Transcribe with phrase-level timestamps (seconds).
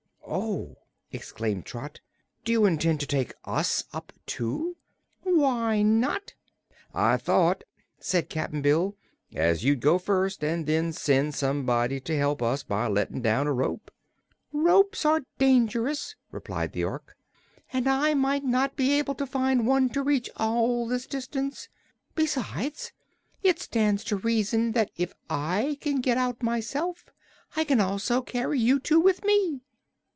[0.33, 0.77] "Oh!"
[1.11, 1.99] exclaimed Trot;
[2.45, 4.77] "do you intend to take us up, too?"
[5.23, 6.35] "Why not?"
[6.93, 7.65] "I thought,"
[7.99, 8.95] said Cap'n Bill,
[9.35, 13.51] "as you'd go first, an' then send somebody to help us by lettin' down a
[13.51, 13.91] rope."
[14.53, 17.17] "Ropes are dangerous," replied the Ork,
[17.73, 21.67] "and I might not be able to find one to reach all this distance.
[22.15, 22.93] Besides,
[23.43, 27.09] it stands to reason that if I can get out myself
[27.57, 29.59] I can also carry you two with me."